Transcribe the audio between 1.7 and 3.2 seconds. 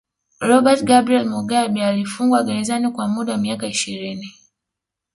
aliyefungwa gerzani kwa